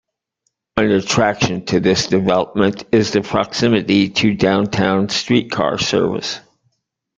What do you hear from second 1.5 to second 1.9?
to